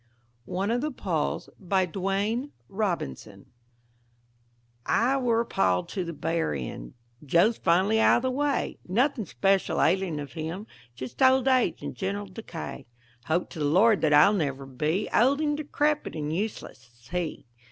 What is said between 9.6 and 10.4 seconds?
ailing of